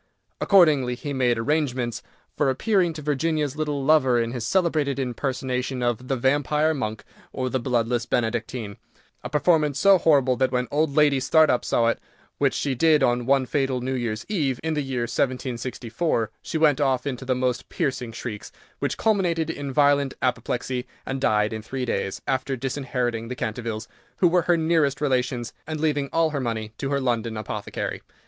Accordingly, 0.39 0.95
he 0.95 1.13
made 1.13 1.37
arrangements 1.37 2.01
for 2.35 2.49
appearing 2.49 2.91
to 2.93 3.03
Virginia's 3.03 3.55
little 3.55 3.85
lover 3.85 4.19
in 4.19 4.31
his 4.31 4.47
celebrated 4.47 4.97
impersonation 4.97 5.83
of 5.83 6.07
"The 6.07 6.15
Vampire 6.15 6.73
Monk, 6.73 7.03
or 7.31 7.51
the 7.51 7.59
Bloodless 7.59 8.07
Benedictine," 8.07 8.77
a 9.23 9.29
performance 9.29 9.77
so 9.77 9.99
horrible 9.99 10.35
that 10.37 10.51
when 10.51 10.67
old 10.71 10.95
Lady 10.95 11.19
Startup 11.19 11.63
saw 11.63 11.85
it, 11.87 11.99
which 12.39 12.55
she 12.55 12.73
did 12.73 13.03
on 13.03 13.27
one 13.27 13.45
fatal 13.45 13.79
New 13.79 13.93
Year's 13.93 14.25
Eve, 14.27 14.59
in 14.63 14.73
the 14.73 14.81
year 14.81 15.03
1764, 15.03 16.31
she 16.41 16.57
went 16.57 16.81
off 16.81 17.05
into 17.05 17.23
the 17.23 17.35
most 17.35 17.69
piercing 17.69 18.11
shrieks, 18.11 18.51
which 18.79 18.97
culminated 18.97 19.51
in 19.51 19.71
violent 19.71 20.15
apoplexy, 20.19 20.87
and 21.05 21.21
died 21.21 21.53
in 21.53 21.61
three 21.61 21.85
days, 21.85 22.23
after 22.25 22.55
disinheriting 22.55 23.27
the 23.27 23.35
Cantervilles, 23.35 23.87
who 24.17 24.27
were 24.27 24.41
her 24.41 24.57
nearest 24.57 24.99
relations, 24.99 25.53
and 25.67 25.79
leaving 25.79 26.09
all 26.11 26.31
her 26.31 26.41
money 26.41 26.71
to 26.79 26.89
her 26.89 26.99
London 26.99 27.37
apothecary. 27.37 28.01